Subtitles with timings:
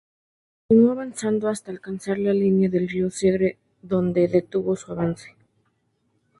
[0.67, 5.35] Continuó avanzando hasta alcanzar la línea del río Segre, donde detuvo su avance.